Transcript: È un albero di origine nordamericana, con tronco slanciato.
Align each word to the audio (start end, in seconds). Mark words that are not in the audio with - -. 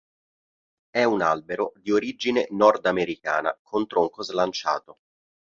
È 0.89 1.03
un 1.03 1.21
albero 1.21 1.73
di 1.75 1.91
origine 1.91 2.47
nordamericana, 2.49 3.55
con 3.61 3.85
tronco 3.85 4.23
slanciato. 4.23 4.97